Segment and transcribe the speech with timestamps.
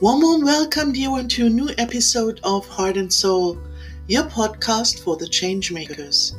[0.00, 3.56] One warm welcome, dear one, to a new episode of Heart and Soul,
[4.08, 6.34] your podcast for the changemakers.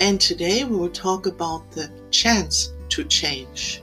[0.00, 3.82] And today we will talk about the chance to change.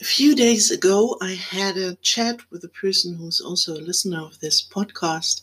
[0.00, 4.22] A few days ago, I had a chat with a person who's also a listener
[4.22, 5.42] of this podcast,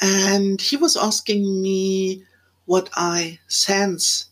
[0.00, 2.24] and he was asking me
[2.64, 4.30] what I sense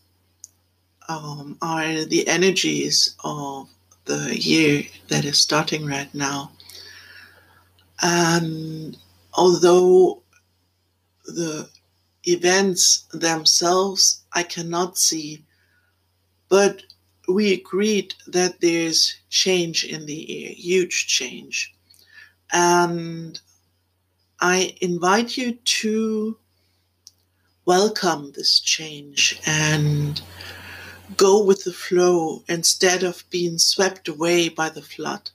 [1.11, 3.69] um, are the energies of
[4.05, 6.51] the year that is starting right now.
[8.01, 8.97] And
[9.33, 10.23] although
[11.25, 11.69] the
[12.23, 15.43] events themselves I cannot see,
[16.49, 16.83] but
[17.27, 21.73] we agreed that there's change in the air, huge change.
[22.51, 23.39] And
[24.39, 26.37] I invite you to
[27.65, 30.21] welcome this change and
[31.17, 35.31] go with the flow instead of being swept away by the flood.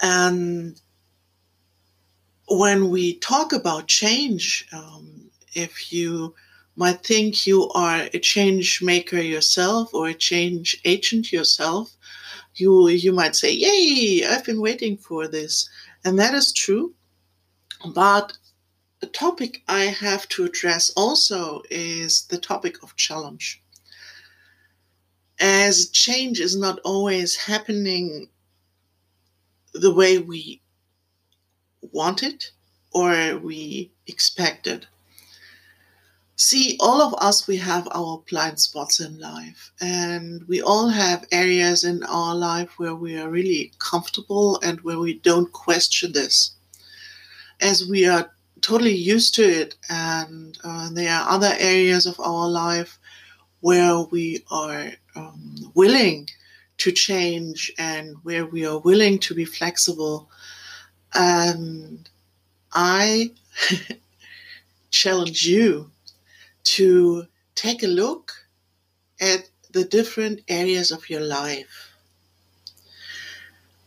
[0.00, 0.80] And
[2.48, 6.34] when we talk about change, um, if you
[6.76, 11.96] might think you are a change maker yourself or a change agent yourself,
[12.56, 14.24] you you might say, "Yay!
[14.26, 15.68] I've been waiting for this,"
[16.04, 16.94] and that is true.
[17.94, 18.38] But
[19.00, 23.62] the topic I have to address also is the topic of challenge.
[25.40, 28.28] As change is not always happening
[29.72, 30.60] the way we
[31.92, 32.50] want it
[32.92, 34.86] or we expect it.
[36.36, 41.26] See, all of us, we have our blind spots in life, and we all have
[41.30, 46.52] areas in our life where we are really comfortable and where we don't question this.
[47.60, 48.30] As we are
[48.60, 52.98] totally used to it, and uh, there are other areas of our life
[53.60, 56.28] where we are um, willing
[56.78, 60.30] to change and where we are willing to be flexible.
[61.14, 62.08] And
[62.72, 63.32] I
[64.90, 65.90] challenge you
[66.62, 68.32] to take a look
[69.20, 71.89] at the different areas of your life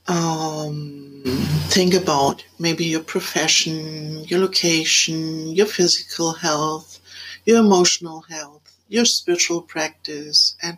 [0.08, 1.22] um,
[1.70, 7.00] think about maybe your profession, your location, your physical health,
[7.46, 10.78] your emotional health, your spiritual practice, and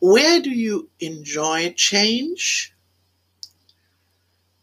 [0.00, 2.72] where do you enjoy change?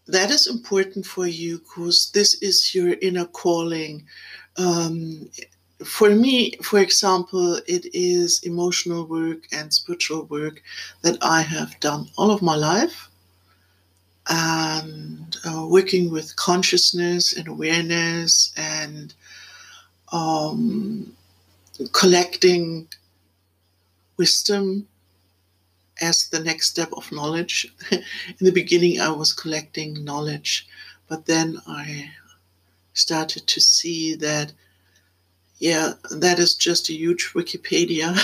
[0.07, 4.05] That is important for you because this is your inner calling.
[4.57, 5.29] Um,
[5.85, 10.61] for me, for example, it is emotional work and spiritual work
[11.01, 13.09] that I have done all of my life.
[14.27, 19.13] And uh, working with consciousness and awareness and
[20.11, 21.15] um,
[21.91, 22.87] collecting
[24.17, 24.87] wisdom
[26.01, 27.71] as the next step of knowledge.
[27.91, 28.01] In
[28.39, 30.67] the beginning, I was collecting knowledge,
[31.07, 32.11] but then I
[32.93, 34.53] started to see that
[35.59, 38.15] yeah, that is just a huge Wikipedia.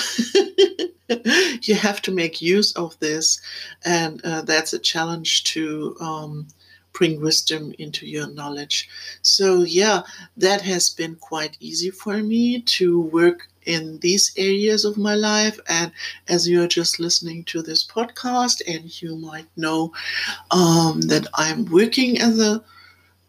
[1.67, 3.39] you have to make use of this,
[3.85, 6.47] and uh, that's a challenge to um,
[6.93, 8.89] bring wisdom into your knowledge.
[9.21, 10.01] So, yeah,
[10.37, 15.59] that has been quite easy for me to work in these areas of my life.
[15.69, 15.91] And
[16.27, 19.93] as you're just listening to this podcast, and you might know
[20.51, 22.63] um, that I'm working as a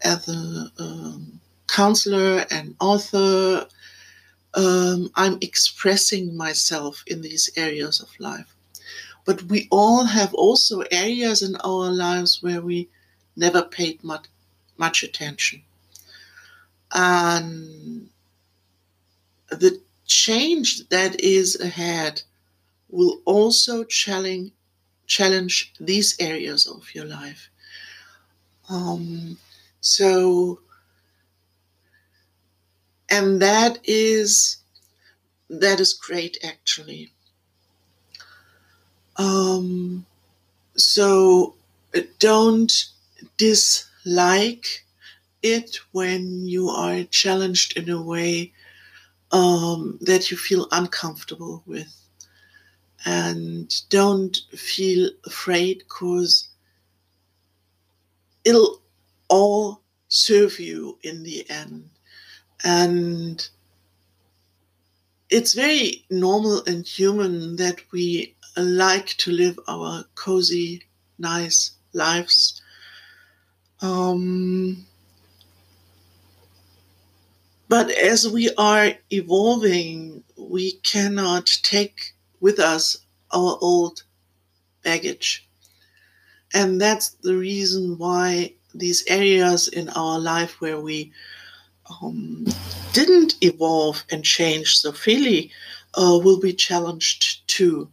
[0.04, 3.66] as a um, counselor and author
[4.54, 8.54] um, I'm expressing myself in these areas of life.
[9.24, 12.88] But we all have also areas in our lives where we
[13.36, 14.26] never paid much,
[14.76, 15.62] much attention.
[16.92, 18.08] And
[19.48, 22.22] the change that is ahead
[22.88, 24.52] will also challenge,
[25.06, 27.48] challenge these areas of your life.
[28.68, 29.38] Um,
[29.80, 30.60] so
[33.12, 34.56] and that is
[35.50, 37.12] that is great actually.
[39.16, 40.06] Um,
[40.76, 41.54] so
[42.18, 42.72] don't
[43.36, 44.86] dislike
[45.42, 48.52] it when you are challenged in a way
[49.30, 51.94] um, that you feel uncomfortable with.
[53.04, 56.48] And don't feel afraid because
[58.44, 58.80] it'll
[59.28, 61.90] all serve you in the end
[62.62, 63.48] and
[65.30, 70.82] it's very normal and human that we like to live our cozy,
[71.18, 72.60] nice lives.
[73.80, 74.86] Um,
[77.68, 82.98] but as we are evolving, we cannot take with us
[83.32, 84.02] our old
[84.84, 85.48] baggage.
[86.52, 91.12] And that's the reason why these areas in our life where we
[92.02, 92.46] um,
[92.92, 95.50] didn't evolve and change so freely
[95.94, 97.88] uh, will be challenged too.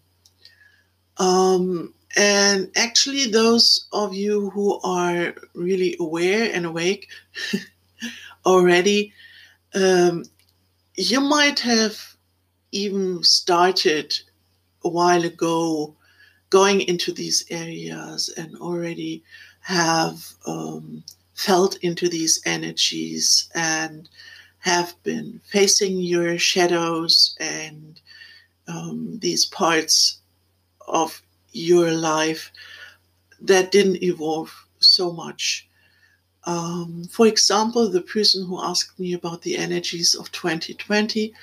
[1.17, 7.07] Um, and actually, those of you who are really aware and awake
[8.45, 9.13] already,
[9.75, 10.25] um,
[10.95, 11.97] you might have
[12.71, 14.17] even started
[14.83, 15.95] a while ago
[16.49, 19.23] going into these areas and already
[19.61, 21.03] have um,
[21.39, 24.09] felt into these energies and
[24.59, 28.01] have been facing your shadows and
[28.67, 30.19] um, these parts
[30.85, 31.21] of
[31.53, 32.51] your life
[33.39, 35.65] that didn't evolve so much.
[36.43, 41.33] Um, for example, the person who asked me about the energies of 2020,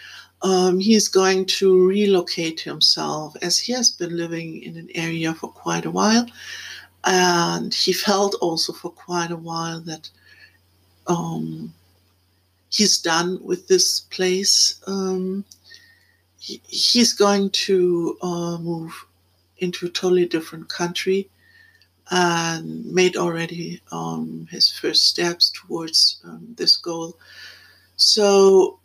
[0.43, 5.51] um, he's going to relocate himself as he has been living in an area for
[5.51, 6.27] quite a while.
[7.07, 10.11] And he felt also for quite a while that
[11.07, 11.73] um,
[12.69, 14.81] he's done with this place.
[14.87, 15.45] Um,
[16.39, 19.07] he, he's going to uh, move
[19.59, 21.31] into a totally different country
[22.11, 27.17] and made already um, his first steps towards um, this goal.
[27.97, 28.79] So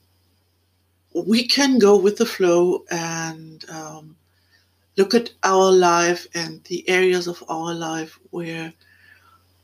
[1.13, 4.15] we can go with the flow and um,
[4.97, 8.73] look at our life and the areas of our life where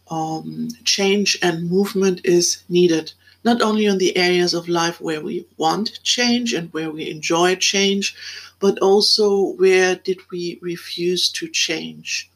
[0.09, 3.13] um, change and movement is needed.
[3.44, 7.56] Not only on the areas of life where we want change and where we enjoy
[7.56, 8.15] change,
[8.59, 12.29] but also where did we refuse to change.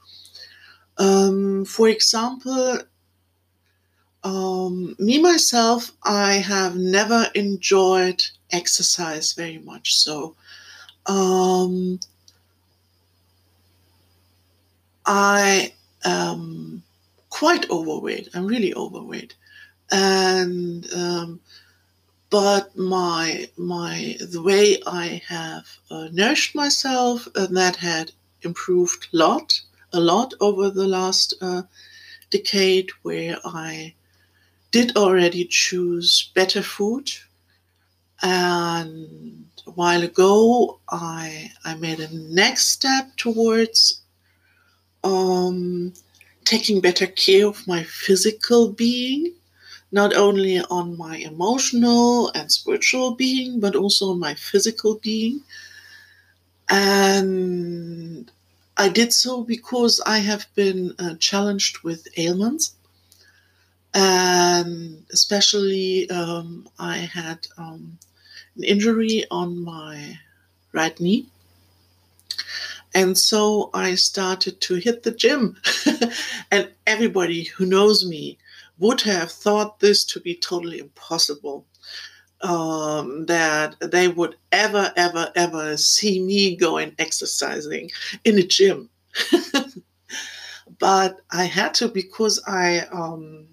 [0.97, 2.79] Um, for example,
[4.23, 8.21] um, me myself, I have never enjoyed
[8.51, 9.95] exercise very much.
[9.95, 10.35] So,
[11.07, 11.99] um,
[15.05, 16.83] I am
[17.29, 18.29] quite overweight.
[18.33, 19.35] I'm really overweight,
[19.91, 21.39] and um,
[22.29, 28.11] but my my the way I have uh, nourished myself and that had
[28.41, 29.61] improved a lot
[29.93, 31.63] a lot over the last uh,
[32.29, 33.93] decade, where I
[34.71, 37.11] did already choose better food.
[38.21, 44.00] And a while ago, I, I made a next step towards
[45.03, 45.93] um,
[46.45, 49.33] taking better care of my physical being,
[49.91, 55.41] not only on my emotional and spiritual being, but also on my physical being.
[56.69, 58.31] And
[58.75, 62.73] I did so because I have been uh, challenged with ailments
[63.93, 67.97] and especially um, I had um,
[68.57, 70.19] an injury on my
[70.73, 71.27] right knee.
[72.93, 75.57] And so I started to hit the gym.
[76.51, 78.37] and everybody who knows me
[78.79, 81.65] would have thought this to be totally impossible.
[82.41, 87.91] Um, that they would ever, ever, ever see me going exercising
[88.23, 88.89] in a gym.
[90.79, 93.45] but I had to because I um,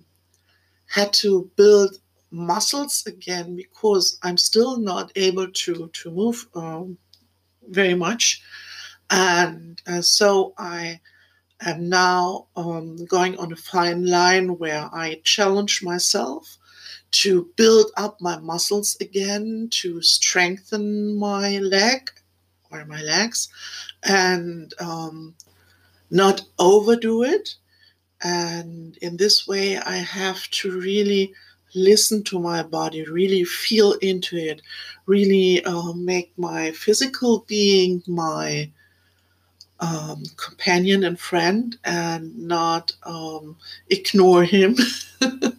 [0.87, 1.99] had to build
[2.31, 6.99] muscles again because I'm still not able to to move um,
[7.69, 8.43] very much,
[9.11, 11.01] and uh, so I
[11.61, 16.59] am now um, going on a fine line where I challenge myself
[17.11, 22.11] to build up my muscles again, to strengthen my leg
[22.71, 23.49] or my legs,
[24.03, 25.35] and um,
[26.11, 27.57] not overdo it.
[28.23, 31.33] And in this way, I have to really
[31.75, 34.63] listen to my body, really feel into it,
[35.07, 38.71] really uh, make my physical being my
[39.81, 43.57] um, companion and friend and not um,
[43.89, 44.77] ignore him.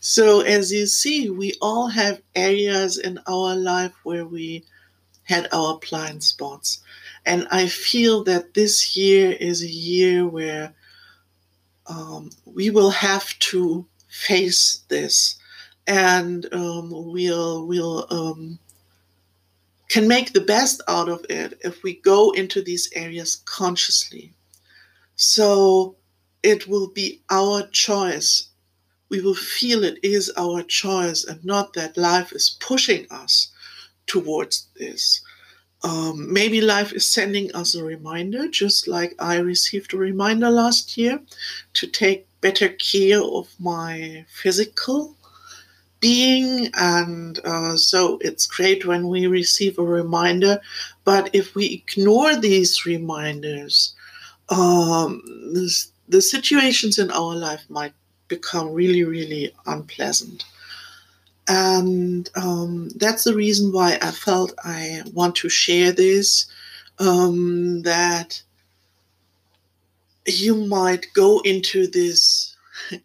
[0.00, 4.64] so, as you see, we all have areas in our life where we
[5.24, 6.80] had our blind spots.
[7.26, 10.74] And I feel that this year is a year where
[11.86, 15.36] um, we will have to face this,
[15.86, 18.58] and um, we'll we'll um,
[19.88, 24.32] can make the best out of it if we go into these areas consciously.
[25.16, 25.96] So
[26.42, 28.48] it will be our choice.
[29.08, 33.48] We will feel it is our choice, and not that life is pushing us
[34.06, 35.22] towards this.
[35.82, 40.98] Um, maybe life is sending us a reminder, just like I received a reminder last
[40.98, 41.20] year
[41.74, 45.16] to take better care of my physical
[46.00, 50.60] being, and uh, so it's great when we receive a reminder.
[51.04, 53.94] But if we ignore these reminders,
[54.48, 57.92] um, this, the situations in our life might
[58.28, 60.44] become really, really unpleasant.
[61.48, 66.46] And um, that's the reason why I felt I want to share this.
[67.00, 68.42] Um, that
[70.26, 72.56] you might go into this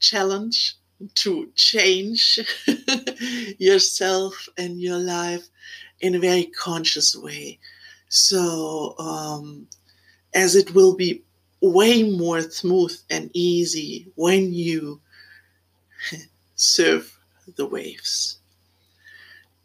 [0.00, 0.74] challenge
[1.14, 2.38] to change
[3.58, 5.48] yourself and your life
[6.00, 7.58] in a very conscious way.
[8.08, 9.66] So, um,
[10.34, 11.22] as it will be
[11.60, 15.00] way more smooth and easy when you
[16.54, 17.18] surf
[17.56, 18.38] the waves.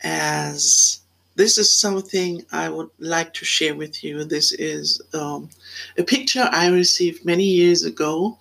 [0.02, 1.00] As
[1.36, 4.24] this is something I would like to share with you.
[4.24, 5.50] This is um,
[5.98, 8.38] a picture I received many years ago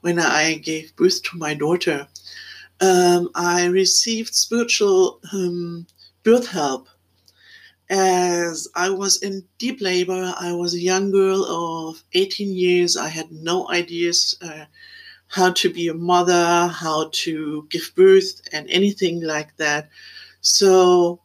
[0.00, 2.08] when I gave birth to my daughter.
[2.82, 5.86] Um, I received spiritual um,
[6.24, 6.88] birth help
[7.88, 10.34] as I was in deep labor.
[10.36, 12.96] I was a young girl of 18 years.
[12.96, 14.64] I had no ideas uh,
[15.28, 19.88] how to be a mother, how to give birth, and anything like that.
[20.40, 21.20] So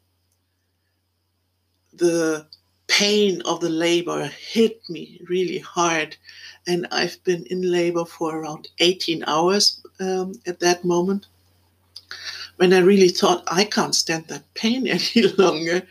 [1.92, 2.46] the
[2.86, 6.18] pain of the labor hit me really hard.
[6.68, 11.26] And I've been in labor for around 18 hours um, at that moment
[12.58, 15.84] when I really thought I can't stand that pain any longer.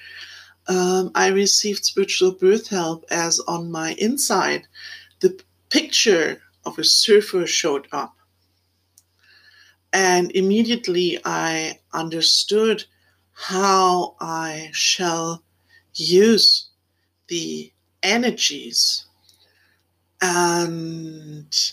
[0.68, 4.66] Um, I received spiritual birth help as on my inside,
[5.20, 8.14] the picture of a surfer showed up.
[9.92, 12.84] And immediately I understood
[13.32, 15.42] how I shall
[15.94, 16.68] use
[17.28, 19.06] the energies
[20.20, 21.72] and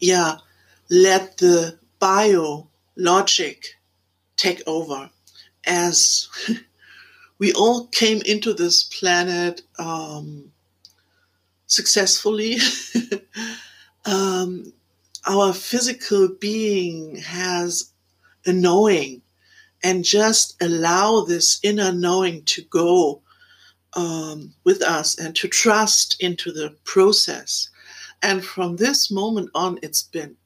[0.00, 0.36] yeah
[0.92, 3.78] let the bio logic
[4.36, 5.08] take over
[5.64, 6.28] as
[7.38, 10.52] we all came into this planet um,
[11.66, 12.58] successfully
[14.04, 14.70] um,
[15.26, 17.90] our physical being has
[18.44, 19.22] a knowing
[19.82, 23.22] and just allow this inner knowing to go
[23.94, 27.70] um, with us and to trust into the process.
[28.22, 30.36] And from this moment on, it's been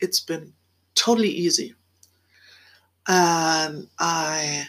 [0.00, 0.52] it's been
[0.94, 1.74] totally easy.
[3.06, 4.68] And I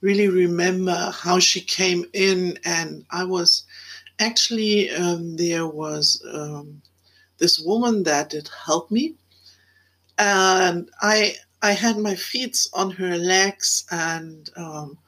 [0.00, 3.64] really remember how she came in, and I was
[4.18, 6.82] actually um, there was um,
[7.38, 9.14] this woman that did help me,
[10.18, 14.98] and I I had my feet on her legs, and um,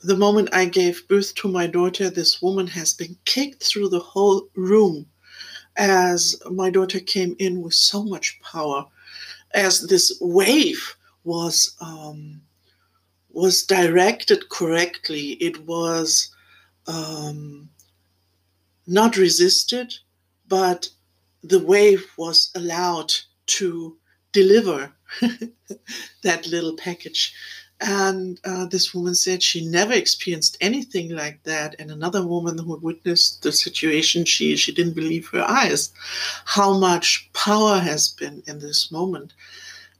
[0.00, 4.00] the moment I gave birth to my daughter, this woman has been kicked through the
[4.00, 5.06] whole room
[5.78, 8.84] as my daughter came in with so much power,
[9.54, 12.42] as this wave was um,
[13.30, 15.32] was directed correctly.
[15.40, 16.34] It was
[16.86, 17.70] um,
[18.86, 19.94] not resisted,
[20.48, 20.88] but
[21.42, 23.14] the wave was allowed
[23.46, 23.96] to
[24.32, 24.92] deliver
[26.22, 27.32] that little package.
[27.80, 31.76] And uh, this woman said she never experienced anything like that.
[31.78, 35.92] And another woman who witnessed the situation, she, she didn't believe her eyes,
[36.44, 39.32] how much power has been in this moment.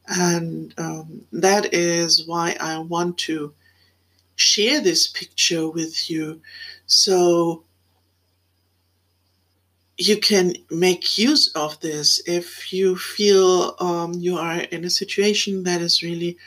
[0.08, 3.54] And um, that is why I want to
[4.34, 6.40] share this picture with you.
[6.86, 7.64] So
[9.98, 15.64] you can make use of this if you feel um, you are in a situation
[15.64, 16.38] that is really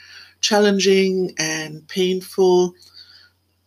[0.42, 2.74] challenging and painful.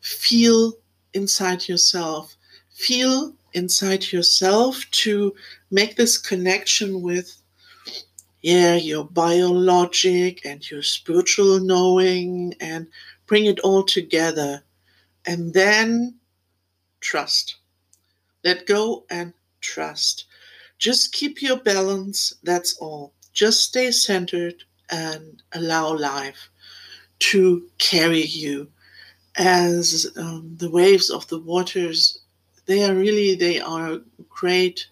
[0.02, 0.74] Feel
[1.14, 2.36] inside yourself.
[2.70, 5.34] Feel inside yourself to
[5.72, 7.42] make this connection with
[8.42, 12.86] yeah your biologic and your spiritual knowing and
[13.26, 14.62] bring it all together
[15.26, 16.14] and then
[17.00, 17.56] trust
[18.46, 20.26] let go and trust.
[20.78, 23.12] Just keep your balance, that's all.
[23.34, 26.50] Just stay centered and allow life
[27.20, 28.68] to carry you.
[29.38, 32.20] As um, the waves of the waters
[32.66, 34.88] they are really they are a great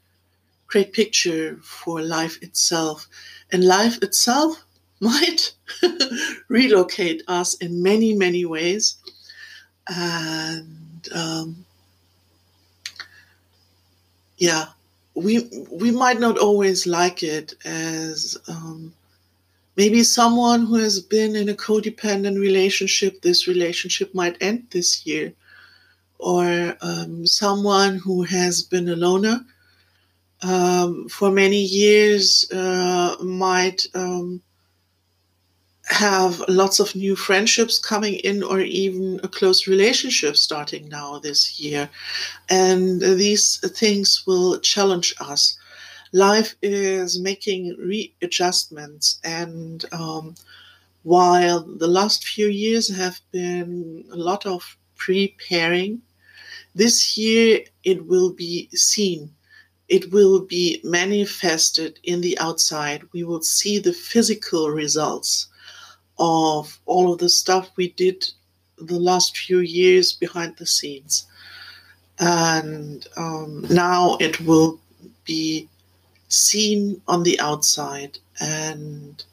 [0.67, 3.07] great picture for life itself.
[3.51, 4.63] And life itself
[4.99, 5.53] might
[6.47, 8.95] relocate us in many many ways.
[9.87, 11.65] And um,
[14.37, 14.67] yeah,
[15.15, 18.93] we we might not always like it as um,
[19.75, 23.21] maybe someone who has been in a codependent relationship.
[23.21, 25.33] This relationship might end this year,
[26.19, 29.45] or um, someone who has been a loner.
[30.43, 34.41] um, for many years uh, might um,
[35.85, 41.59] have lots of new friendships coming in or even a close relationship starting now this
[41.59, 41.89] year.
[42.49, 45.57] And these things will challenge us.
[46.13, 49.19] Life is making readjustments.
[49.23, 50.35] And um,
[51.01, 56.01] while the last few years have been a lot of preparing,
[56.75, 59.33] this year it will be seen.
[59.89, 63.03] It will be manifested in the outside.
[63.11, 65.47] We will see the physical results
[66.19, 68.25] of all of the stuff we did
[68.77, 71.25] the last few years behind the scenes.
[72.19, 74.79] And um, now it will
[75.25, 75.67] be
[76.33, 78.17] seen on the outside.
[78.39, 79.23] And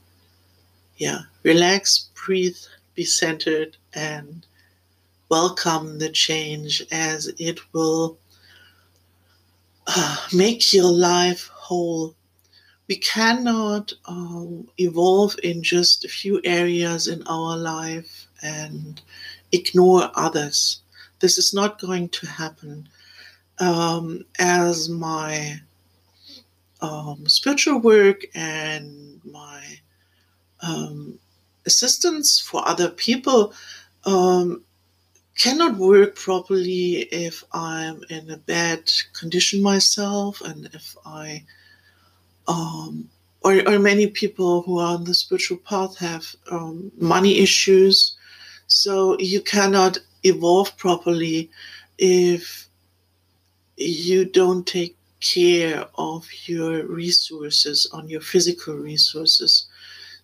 [0.96, 2.58] yeah, relax, breathe,
[2.94, 4.46] be centered, and
[5.28, 8.18] welcome the change as it will
[9.86, 12.14] uh, make your life whole
[12.90, 19.00] we cannot um, evolve in just a few areas in our life and
[19.52, 20.80] ignore others.
[21.20, 22.88] This is not going to happen.
[23.60, 25.60] Um, as my
[26.82, 29.62] um, spiritual work and my
[30.62, 31.18] um,
[31.66, 33.52] assistance for other people
[34.04, 34.62] um,
[35.36, 41.44] cannot work properly if I'm in a bad condition myself and if I
[42.48, 43.08] um,
[43.42, 48.16] or, or many people who are on the spiritual path have um, money issues.
[48.66, 51.50] So you cannot evolve properly
[51.98, 52.66] if
[53.76, 59.66] you don't take care of your resources, on your physical resources.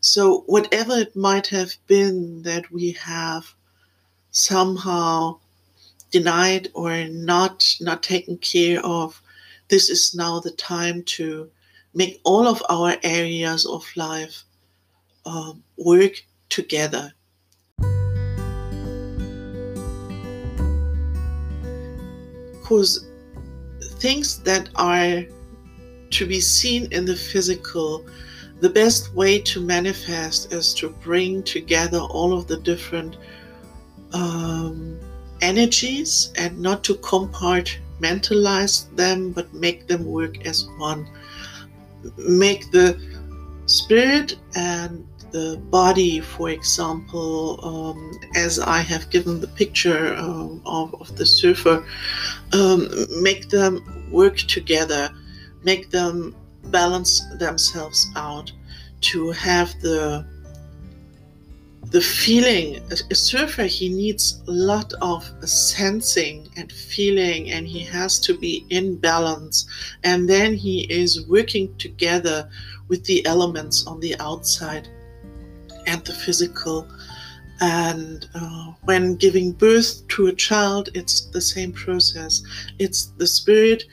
[0.01, 3.55] So, whatever it might have been that we have
[4.31, 5.39] somehow
[6.11, 9.21] denied or not not taken care of,
[9.69, 11.51] this is now the time to
[11.95, 14.45] make all of our areas of life
[15.25, 17.13] um, work together.
[22.61, 23.07] Because
[23.99, 25.25] things that are
[26.11, 28.05] to be seen in the physical,
[28.61, 33.17] the best way to manifest is to bring together all of the different
[34.13, 34.99] um,
[35.41, 41.07] energies and not to compartmentalize them, but make them work as one.
[42.17, 42.99] Make the
[43.67, 47.99] spirit and the body, for example, um,
[48.35, 51.85] as I have given the picture um, of, of, the surfer,
[52.55, 52.89] um,
[53.21, 53.73] make them
[54.11, 55.11] work together,
[55.63, 56.35] make them
[56.77, 58.51] balance themselves out
[59.11, 60.25] to have the
[61.97, 62.69] the feeling.
[62.91, 68.67] A surfer he needs a lot of sensing and feeling and he has to be
[68.71, 69.67] in balance.
[70.03, 72.49] And then he is working together
[72.89, 74.89] with the elements on the outside
[75.87, 76.89] and the physical.
[77.61, 82.43] And uh, when giving birth to a child it's the same process.
[82.79, 83.85] It's the spirit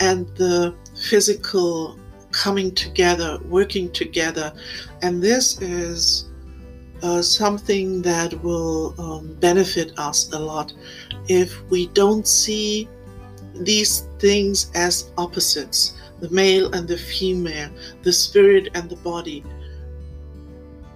[0.00, 0.74] and the
[1.10, 1.98] physical
[2.30, 4.52] coming together working together.
[5.02, 6.28] And this is
[7.02, 10.72] uh, something that will um, benefit us a lot.
[11.28, 12.88] If we don't see
[13.54, 17.70] these things as opposites the male and the female,
[18.02, 19.44] the spirit and the body.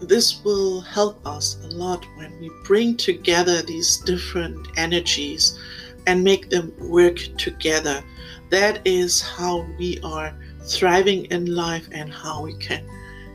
[0.03, 5.59] This will help us a lot when we bring together these different energies
[6.07, 8.03] and make them work together.
[8.51, 10.35] That is how we are
[10.65, 12.87] thriving in life and how we can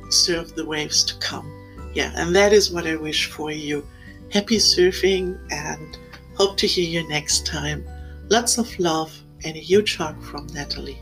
[0.09, 1.57] serve the waves to come
[1.97, 3.83] yeah, and that is what I wish for you.
[4.31, 5.97] Happy surfing and
[6.35, 7.83] hope to hear you next time.
[8.29, 9.11] Lots of love
[9.43, 11.01] and a huge hug from Natalie.